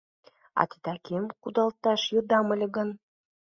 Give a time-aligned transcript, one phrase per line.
[0.61, 2.89] «...а титакемым кудалташ йодам ыле гын?